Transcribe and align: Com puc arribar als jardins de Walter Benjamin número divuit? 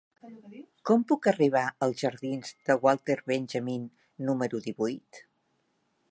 Com 0.89 1.01
puc 1.09 1.27
arribar 1.31 1.61
als 1.87 1.99
jardins 2.05 2.55
de 2.69 2.77
Walter 2.85 3.17
Benjamin 3.31 3.83
número 4.31 4.63
divuit? 4.69 5.21